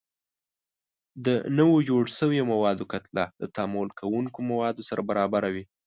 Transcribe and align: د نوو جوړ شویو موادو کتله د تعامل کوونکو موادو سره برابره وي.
د 1.25 1.27
نوو 1.57 1.77
جوړ 1.89 2.03
شویو 2.17 2.49
موادو 2.53 2.85
کتله 2.93 3.23
د 3.41 3.43
تعامل 3.55 3.89
کوونکو 3.99 4.37
موادو 4.51 4.81
سره 4.89 5.01
برابره 5.09 5.49
وي. 5.55 5.63